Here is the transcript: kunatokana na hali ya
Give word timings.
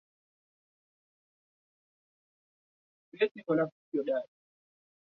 kunatokana 3.11 3.63
na 3.65 3.71
hali 3.91 4.11
ya 4.11 4.23